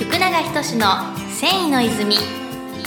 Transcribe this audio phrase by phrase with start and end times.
[0.00, 0.86] 福永仁の
[1.28, 2.16] 繊維の泉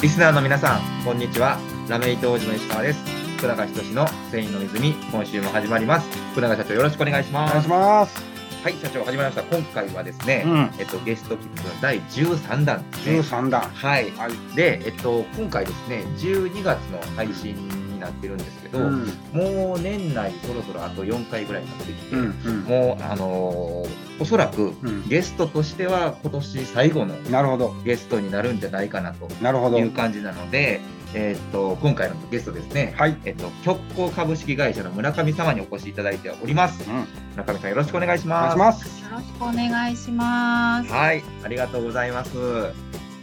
[0.02, 1.60] リスナーの皆さん、こんにちは。
[1.88, 3.04] ラメイト王子の石川です。
[3.38, 6.10] 福永仁の繊維の泉、今週も始まります。
[6.32, 7.64] 福永社長、よろしくお願いしお願います。
[7.66, 8.24] します。
[8.64, 9.44] はい、社長、始まりました。
[9.44, 10.72] 今回はですね、うん。
[10.80, 13.20] えっと、ゲストキッズの第13弾ですね。
[13.20, 13.62] 13弾。
[13.62, 14.10] はい。
[14.12, 14.56] はい。
[14.56, 19.06] で、えっと、今回ですね、12月の配信になってるんですけど、うん。
[19.34, 22.40] もう年内そろそろあと4回ぐらいになってきて、うん。
[22.46, 22.60] うん。
[22.64, 23.90] もう、あのー
[24.20, 25.08] おそらくうん。
[25.10, 27.74] ゲストとしては今年最後のなるほど。
[27.84, 29.84] ゲストになるんじゃないかなとなるほどい。
[29.84, 30.82] う感じなので、
[31.16, 33.18] えーっと今回のゲストですね、はい。
[33.26, 36.88] えっと極光株式会社の村上様にお越しいただいております。
[36.90, 37.08] うん。
[37.32, 38.88] 村上さんよろしくお願いします。
[39.04, 42.32] よろしくお願いしますはい、ありがとうございます。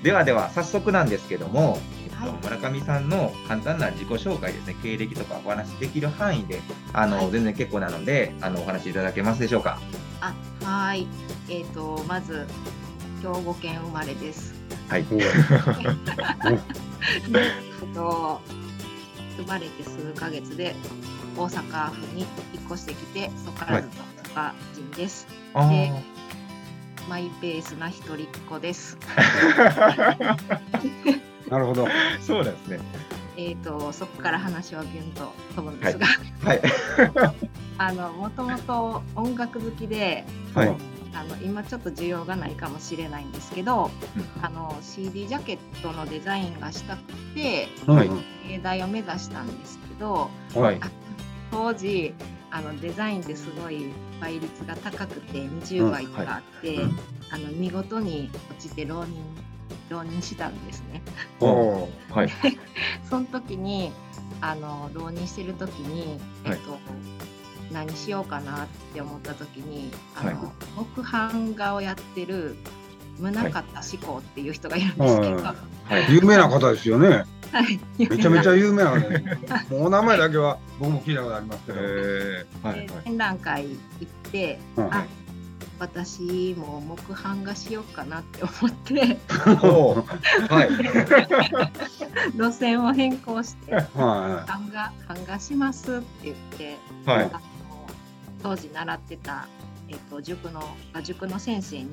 [0.02, 6.60] ではでは早速なんですけども、えっとはい村上さんの簡単な自己紹介ですね、経歴とかお話しできる範囲で、
[6.92, 9.78] あの、はい全然結構なので、あのお話しいただけますでしょうか？
[10.20, 11.06] あはい。
[11.48, 12.46] えっ、とまず
[13.22, 14.54] 兵庫県生まれです。
[14.88, 15.06] はい。
[15.10, 15.18] えっ
[17.94, 18.40] と
[19.38, 20.74] 生まれて数ヶ月で
[21.36, 22.28] 大阪府に引っ
[22.66, 23.96] 越してきてそこからずっと
[24.34, 25.26] 大阪人です。
[25.54, 25.90] あで
[27.08, 28.96] マイペースな一人っ子です。
[31.50, 31.84] なるほど。
[31.84, 31.90] ー
[32.22, 32.78] そうですね。
[33.36, 36.06] えっ、とそこから話はぎゅんと飛ぶんですが、
[36.44, 36.62] はい。
[37.78, 40.24] あのもともと音楽好きで。
[40.54, 40.76] はい。
[41.12, 47.02] あの今ちょっと需要がないかもしれないんですけど、うんあの CD ジャケットのデザインがしたく
[47.34, 48.10] てはい
[48.62, 50.80] 大を目指したんですけどはい。
[51.50, 52.14] 当時
[52.52, 53.86] あのデザインってすごい
[54.20, 56.92] 倍率が高くて20倍とかあって、うんはい
[57.32, 59.14] あの見事に落ちて浪人
[59.90, 61.02] 浪人したんですね。
[61.40, 62.30] はい。
[63.10, 63.92] その時に
[64.40, 66.78] あの浪人してる時に、えっと
[67.72, 70.36] 何しようかなって思った時にあの、はい
[70.76, 72.56] 木版画をやってる
[73.18, 76.14] 宗像志功っていう人がいるんですけど、ははい。
[76.14, 77.24] 有名な方ですよね。
[77.52, 79.18] はいめちゃめちゃ有名な方で
[79.66, 79.70] す。
[79.74, 81.78] もうお名前だけは僕も聞いたことありますけど。
[81.80, 82.86] えー、はい。
[82.86, 85.04] で展覧会行って、うんあ
[85.80, 89.16] 私も木版画しようかなって思って
[90.48, 92.36] はい。
[92.36, 96.76] 路線を変更しては版画版画しますって言って、
[97.06, 97.40] はいあの
[98.42, 99.48] 当時習ってた、
[99.88, 100.62] えっと塾の
[100.94, 101.90] 画塾の先生に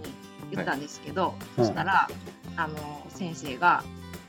[0.51, 2.07] 言ったんですけど、うんそしたら
[2.55, 3.83] あの先生が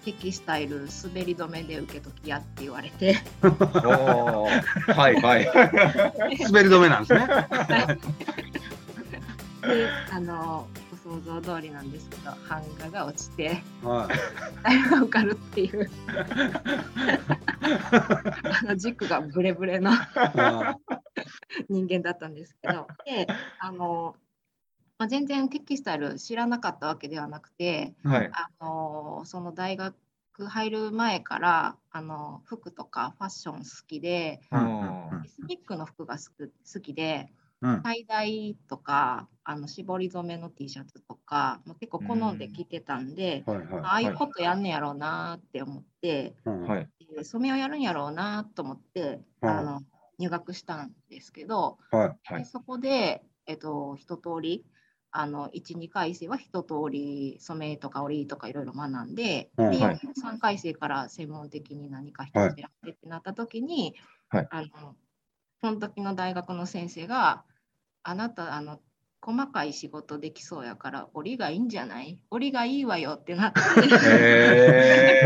[0.05, 5.21] テキスタイル滑り止めで受けときやって言われてはい。
[5.21, 5.43] はい。
[5.43, 5.47] い。
[6.47, 7.29] 滑り止めなんですね。
[9.69, 14.63] で あのご想像通りなんですけど版画が落ちてはい。
[14.63, 15.91] 大が受かるっていう
[18.43, 20.79] あの 軸がブレブレのは
[21.69, 23.27] 人間だったんですけどで
[23.59, 24.17] あの、
[24.99, 28.31] まあ、全然テキスタイル知らなかったわけではなくてはい。
[28.33, 29.95] あのその大学
[30.47, 37.83] 入る前からあの服とかファッション好きでエスニックの服が好きでうん。
[37.83, 46.89] タイダイとかあの絞り染めの T シャツとかもう結構好んで着てたんで、はいはああいうことやんねやろうなって思って、はい。
[47.17, 49.51] で染めをやるんやろうなと思って、うん。
[49.51, 49.83] あの
[50.19, 52.19] 入学したんですけど、はい。
[52.25, 52.39] はい。
[52.41, 54.65] でそこで、えっと、一通り
[55.11, 59.81] あの12回生は一通り染めとか織りとかいろいろ学んで,、でうん。
[59.81, 60.01] はい。
[60.21, 62.53] 3回生から専門的に何か一つ選ん
[62.87, 63.95] でってなった時に、
[64.29, 64.49] はい。
[64.51, 64.95] あの
[65.61, 67.45] その時の大学の先生が
[68.05, 68.81] 「あなたあの
[69.21, 72.23] 細かい仕事できそうやから織りがいいんじゃない？
[72.31, 73.61] 織りがいいわよ」ってなって。
[74.05, 75.23] え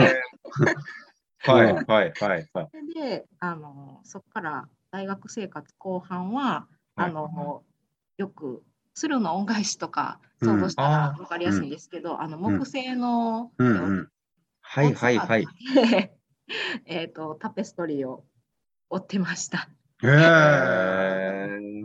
[1.45, 1.73] ー、 はい。
[1.73, 2.13] はい。
[2.21, 2.49] はい。
[2.55, 2.95] はい。
[2.95, 6.67] であのそこから大学生活後半は、
[6.97, 7.63] あの
[8.19, 8.63] よく
[8.95, 13.71] 鶴の恩返しとか想像したら分かりやすいんですけど、あの木製の、うんう
[14.03, 14.11] ん。
[14.61, 14.95] はい。
[14.95, 15.17] はい。
[15.19, 15.47] はい。
[15.75, 16.15] で
[16.87, 18.25] えっとタペストリーを
[18.91, 19.69] 折ってました。
[20.03, 20.13] へえ。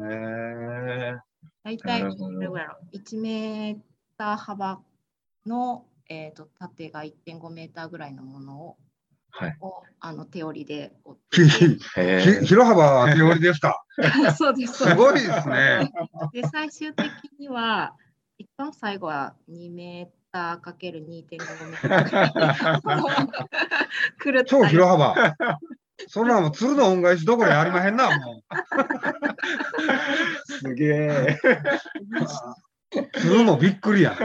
[0.09, 1.15] え
[1.63, 3.77] 大体どどれぐらいだろう1メー
[4.17, 4.79] ター幅
[5.45, 8.77] の、えー、と縦が1.5メーターぐらいのものを
[9.29, 9.57] はい。
[9.61, 13.83] をあの手織りで折 ひってひえひ広幅は手織りですか。
[13.95, 15.91] てそうですすごいですね。
[16.33, 17.93] で最終的には
[18.37, 25.35] 一番最後は2メーターかける2.5メーター超広幅。
[26.07, 28.43] そんなもん鶴の恩返しどころやありまへんな、 も
[30.45, 31.39] すげえ。
[32.95, 33.19] う。
[33.19, 34.15] 鶴もびっくりやん。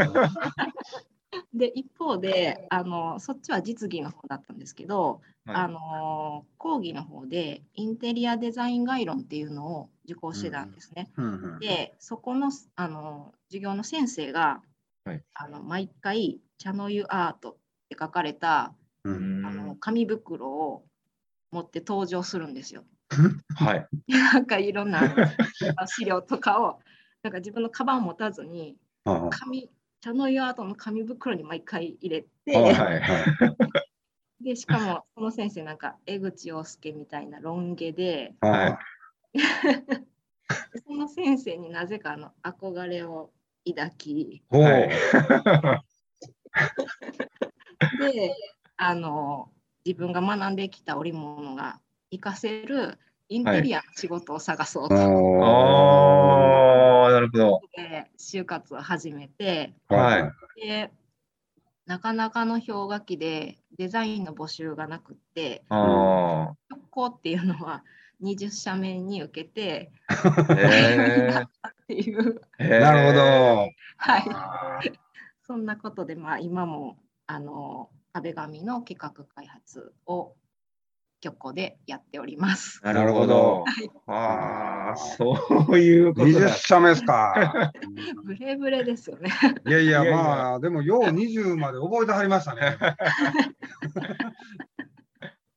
[1.55, 11.11] で一方であのそっちは実技の方だったんですけど、あの講義の方でインテリアデザイン概論っていうのを受講してたんですね。
[11.17, 14.63] うんうんでそこのあの授業の先生が
[15.05, 17.55] はいあの毎回茶の湯アートっ
[17.91, 18.75] て書かれた
[19.05, 20.85] うんあの紙袋を
[21.53, 22.85] 持って登場するんですよ。
[23.55, 23.87] はい。
[24.09, 25.01] なんかいろんな
[25.87, 26.81] 資料とかを
[27.23, 29.71] なんか自分のカバンを持たずにあ紙
[30.01, 33.03] 茶の湯アートの紙袋に毎回入れて、はいはい。
[34.43, 38.79] でしかもその先生なんか江口洋介みたいなロン毛であはい
[40.85, 43.31] その先生になぜかあの憧れを
[43.65, 44.43] 抱き
[48.01, 48.35] で
[48.77, 49.53] あの
[49.85, 51.81] 自分が学んできた織物が
[52.11, 52.99] 活かせる
[53.29, 54.95] インテリアの仕事を探そうと。
[54.95, 57.47] おああ、なるほど。
[57.55, 59.73] 思って就活を始めて。
[59.89, 60.19] ーは
[60.57, 60.61] い。
[60.61, 60.91] で
[61.87, 65.65] なかなかの氷河期でデザインの募集がなくって。
[65.69, 67.83] あ直行っていうのは
[68.23, 69.91] 20社目に受けて。
[70.09, 70.47] あ。
[70.55, 72.79] へ っていう、え。
[72.79, 73.71] なるほど。
[73.97, 74.19] は
[74.85, 74.93] い、
[75.43, 80.35] そんなことで、まあ、今もあの壁紙の企画開発を
[81.21, 82.81] 局校でやっております。
[82.83, 83.65] なるほど。
[84.07, 85.37] ああ、そ
[85.69, 86.49] ういうこと20だ。
[86.51, 87.73] 社目ですか。
[88.25, 89.31] ブレブレですよね。
[89.67, 92.77] いやいや、まあ、でも、よう20まで覚えてはりましたね。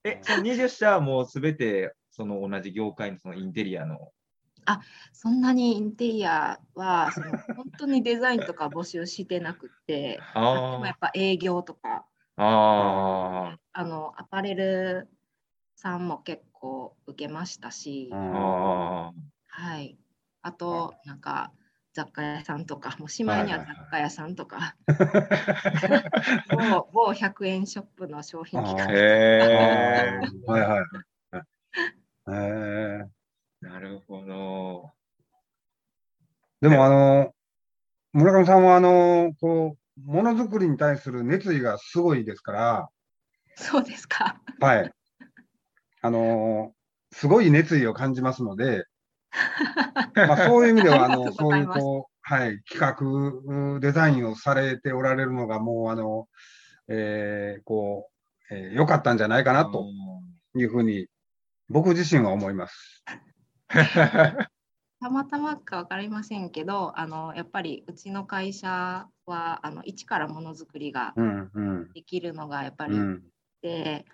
[0.04, 4.12] え、その20社はもうすべてその同じ業界のそのインテリアの？
[5.14, 12.06] そんなにインテリアはその本当にデザインとか募集してなくって、 であもやっぱ営業とか
[12.38, 13.58] あ。
[13.58, 15.10] ああのアパレル
[15.76, 19.12] さんも結構受けましたし、あ。
[19.48, 19.98] はい。
[20.42, 21.52] あと、なんか、
[21.94, 24.76] 雑貨屋さんとか、もうしまいにははいはいはい雑貨屋さんとか、
[26.52, 28.92] 某某100円ショップの商品企画。
[28.92, 30.20] へえ。
[30.46, 30.84] はいはい。
[32.28, 33.08] えー、
[33.62, 34.92] なるほど。
[36.62, 37.34] でも、あの、
[38.14, 42.90] 村上さんは、あの、こう、ものづくりに対する熱意がすごいですから、
[43.56, 44.40] そうですか。
[44.60, 44.92] はい。
[46.02, 46.74] あの、
[47.12, 48.86] すごい熱意を感じますので、
[50.16, 56.28] まあ、そういう意味では、あの、そういうこう、はい、企画、デザインをされておられるのが、もう、あの、
[56.88, 58.10] えーこ
[58.52, 59.86] う、えー良かったんじゃないかなと
[60.56, 61.08] いうふうに、
[61.70, 63.04] 僕自身は思います。
[65.00, 73.24] たまたまか分かりませんけど、あのやっぱりうちの会社はあの一からものづくりがうん、うん、できるのがやっぱりうん、
[73.62, 74.06] で、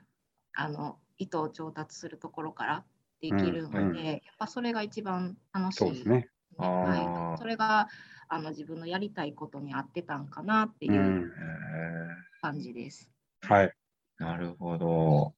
[0.53, 2.85] あの糸を調達するところから
[3.21, 6.27] できるので、うんうんやっぱそれが一番楽しいそうですね。
[6.57, 7.87] はい、それが
[8.27, 11.31] あの自分のやりたいことに合ってたんかなってう、いうん
[12.41, 13.09] 感じです。
[13.41, 13.73] はい。
[14.17, 15.33] なるほど。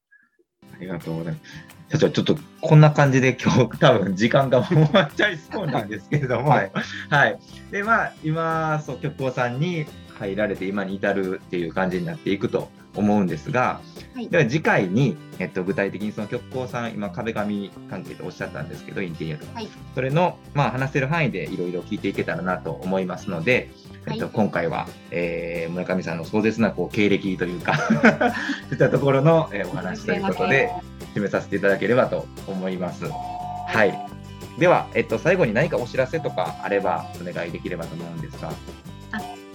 [0.73, 1.73] ありがとうございます。
[1.89, 6.71] 社長、ちょっとこんな感じで今日多分時間がもう終わっちゃいそうなんですけれども、はい
[7.09, 7.39] はい。
[7.71, 9.85] で、まあ、今、そう、局長さんに
[10.17, 13.81] 入られて今に至るっていう感じになっていくと思うんですが、
[14.13, 23.71] はいでは次回に、えっと、具体的にその局長さん、今壁紙関係でおっしゃったんですけど、インテリアとか、はいそれの、まあ、話せる範囲でいろいろ聞いていけたらなと思いますので、
[24.07, 30.71] えっと、はい今回は、えー村上さんの壮絶なこう経歴というか そういったところの、えーお話ということで
[31.15, 33.05] 締めさせていただければと思います。
[33.05, 34.13] はい。
[34.59, 38.51] では、えっと、最後に何かお知らせとかあればお願いできればと思うんですが。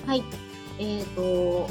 [0.07, 0.25] はい。
[0.81, 1.69] えっ、と、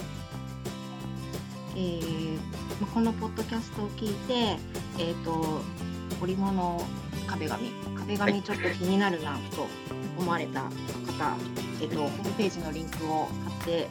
[1.78, 2.38] えー
[2.82, 4.58] まあこのポッドキャストを聞いて、
[5.00, 5.62] えっ、と、
[6.22, 6.84] 織物
[7.28, 9.68] 壁紙、壁はい紙ちょっと気になるなと
[10.18, 10.72] 思われた方、
[11.82, 13.90] えっ、と、ホームページのリンクを貼って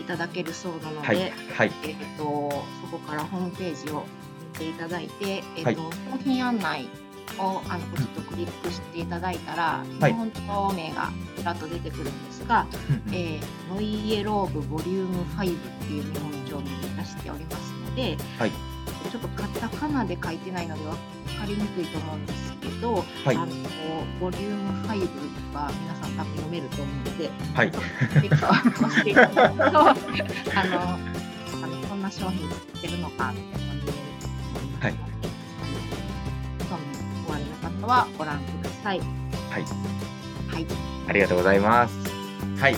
[0.00, 1.18] いただけるそうなので、はい。
[1.56, 1.72] はい。
[1.84, 4.04] えっ、と、そこからホームページを
[4.52, 5.82] 見ていただいて、えっ、と、はい商
[6.24, 6.88] 品案内
[7.38, 10.12] をあのポチッとクリックしていただいたら、はい。
[10.12, 12.66] 日本刀名がちらっと出てくるんですが、
[13.12, 18.50] えーノイエローブボリューム5っていう日本帳に出しておりますので、はい。
[19.10, 20.98] ちょっとカタカナで書いてないので分か
[21.46, 23.36] りにくいと思うんですけど、はい。
[23.36, 23.46] あの
[24.20, 27.70] ボリューム5は皆さん多分読めると思うので、はい。
[27.72, 30.98] チェックをしていただくとあのあ
[31.66, 33.90] のこんな商品作ってるのかっていうのが見える
[34.20, 34.94] と思いますので、はい
[37.86, 39.00] ありの方はご覧ください。
[39.00, 39.04] は
[39.58, 39.62] い。
[40.48, 40.66] はい
[41.08, 41.94] ありがとうございます。
[42.58, 42.76] はい。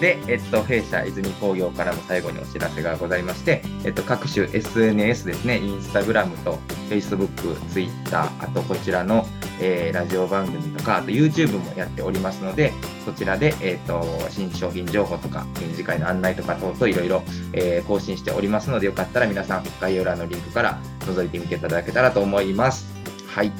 [0.00, 6.58] で、えっと、弊社泉工業からも最後にお知らせがございまして、えっと、各種 SNS ですね、インスタグラムと
[6.90, 9.26] Facebook、Twitter、あとこちらの、
[9.60, 12.72] えーラジオ番組とか、あと YouTube もやっておりますので、
[13.04, 17.22] そちらで、えっと、新商品情報とか、展示会の案内とか等々いろいろ、
[17.52, 22.86] えー更新しておりますので、よかったら皆さん概要欄のリンクから覗いてみていただけたらと思います。
[23.28, 23.52] はい。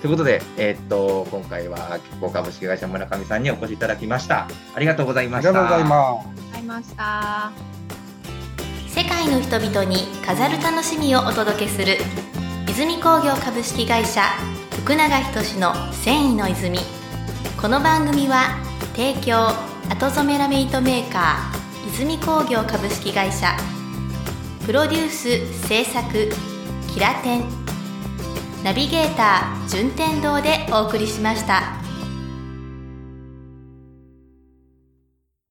[0.00, 4.48] ということで、えーっと、今回は、キコ株式会社村上さんにお越しいただきました。
[4.74, 5.50] ありがとうございました。
[5.50, 6.26] ありがとうございます。
[6.26, 6.40] あ
[6.70, 7.50] ました
[8.86, 11.96] 世界の人々に飾る楽しみをお届けする
[12.68, 14.22] 泉工業株式会社
[14.84, 16.78] 福永仁の繊維の泉
[17.60, 18.56] この番組は
[18.94, 19.48] 提供
[19.92, 23.56] 後染めラメイトメーカー泉工業株式会社
[24.64, 26.30] プロデュース制作
[26.94, 27.59] キラテン
[28.62, 31.89] ナビゲーター順天堂でお送りしました。